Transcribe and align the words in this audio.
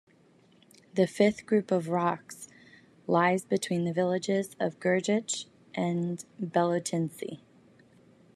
The 0.95 1.05
fifth 1.05 1.45
group 1.45 1.69
of 1.69 1.89
rocks 1.89 2.49
lies 3.05 3.45
between 3.45 3.85
the 3.85 3.93
villages 3.93 4.55
of 4.59 4.79
Gyurgich 4.79 5.45
and 5.75 6.25
Belotintsi. 6.43 7.41